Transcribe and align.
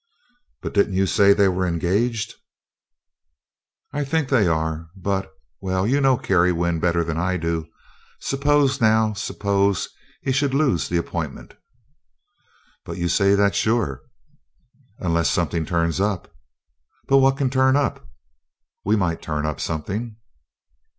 "But 0.63 0.73
didn't 0.73 0.95
you 0.95 1.05
say 1.05 1.31
they 1.31 1.47
were 1.47 1.67
engaged?" 1.67 2.33
"I 3.93 4.03
think 4.03 4.29
they 4.29 4.47
are; 4.47 4.89
but 4.95 5.31
well, 5.59 5.85
you 5.85 6.01
know 6.01 6.17
Carrie 6.17 6.51
Wynn 6.51 6.79
better 6.79 7.03
than 7.03 7.19
I 7.19 7.37
do: 7.37 7.67
suppose, 8.19 8.81
now 8.81 9.13
suppose 9.13 9.89
he 10.23 10.31
should 10.31 10.55
lose 10.55 10.89
the 10.89 10.97
appointment?" 10.97 11.53
"But 12.83 12.97
you 12.97 13.09
say 13.09 13.35
that's 13.35 13.57
sure." 13.57 14.01
"Unless 14.97 15.29
something 15.29 15.67
turns 15.67 16.01
up." 16.01 16.33
"But 17.07 17.19
what 17.19 17.37
can 17.37 17.51
turn 17.51 17.75
up?" 17.75 18.09
"We 18.83 18.95
might 18.95 19.21
turn 19.21 19.55
something." 19.59 20.15